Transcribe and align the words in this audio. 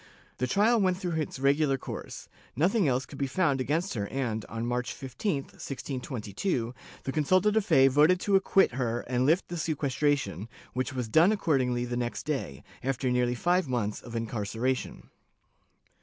The 0.39 0.47
trial 0.47 0.81
went 0.81 0.97
through 0.97 1.21
its 1.21 1.37
regular 1.37 1.77
course; 1.77 2.27
nothing 2.55 2.87
else 2.87 3.05
could 3.05 3.19
be 3.19 3.27
found 3.27 3.61
against 3.61 3.93
her 3.93 4.07
and, 4.07 4.43
on 4.45 4.65
March 4.65 4.93
15, 4.95 5.43
1622, 5.43 6.73
the 7.03 7.11
consulta 7.11 7.51
de 7.53 7.61
fe 7.61 7.87
voted 7.87 8.19
to 8.21 8.35
acquit 8.35 8.71
her 8.71 9.01
and 9.01 9.27
lift 9.27 9.47
the 9.49 9.57
sequestration, 9.57 10.49
which 10.73 10.91
was 10.93 11.07
done 11.07 11.31
accordingly 11.31 11.85
the 11.85 11.97
next 11.97 12.23
day, 12.23 12.63
after 12.81 13.11
nearly 13.11 13.35
five 13.35 13.67
months 13.67 14.01
of 14.01 14.15
incarceration. 14.15 15.11